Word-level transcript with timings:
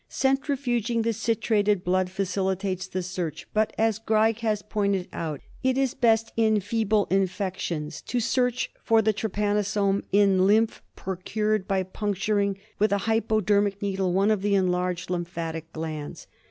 Centrifuging 0.09 1.03
the 1.03 1.11
citrated 1.13 1.83
blood 1.83 2.09
facilitates 2.09 2.87
the 2.87 3.03
search; 3.03 3.45
but, 3.53 3.71
as 3.77 3.99
Greig 3.99 4.39
has 4.39 4.63
pointed 4.63 5.07
out, 5.13 5.41
it 5.61 5.77
is 5.77 5.93
best 5.93 6.33
in 6.35 6.59
feeble 6.59 7.05
infections 7.11 8.01
to 8.01 8.19
search 8.19 8.71
for 8.81 9.03
the 9.03 9.13
try 9.13 9.29
panosome 9.29 10.01
in 10.11 10.47
lymph 10.47 10.81
procured 10.95 11.67
by 11.67 11.83
puncturing 11.83 12.57
with 12.79 12.91
a 12.91 12.97
hypodermic 13.05 13.79
needle 13.83 14.11
one 14.11 14.31
of 14.31 14.41
the 14.41 14.55
enlarged 14.55 15.11
lymphatic 15.11 15.71
glands. 15.71 16.25